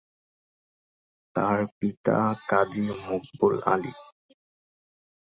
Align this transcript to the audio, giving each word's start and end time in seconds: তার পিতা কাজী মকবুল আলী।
তার 1.35 1.59
পিতা 1.77 2.17
কাজী 2.49 2.85
মকবুল 3.05 3.55
আলী। 3.65 3.93